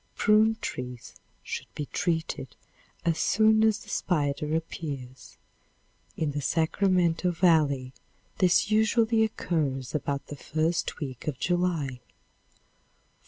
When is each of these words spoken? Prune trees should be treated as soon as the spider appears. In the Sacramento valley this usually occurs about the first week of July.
Prune 0.15 0.57
trees 0.61 1.13
should 1.43 1.71
be 1.75 1.85
treated 1.85 2.55
as 3.05 3.19
soon 3.19 3.63
as 3.63 3.83
the 3.83 3.89
spider 3.89 4.55
appears. 4.55 5.37
In 6.17 6.31
the 6.31 6.41
Sacramento 6.41 7.29
valley 7.29 7.93
this 8.39 8.71
usually 8.71 9.23
occurs 9.23 9.93
about 9.93 10.25
the 10.25 10.35
first 10.35 10.99
week 10.99 11.27
of 11.27 11.37
July. 11.37 11.99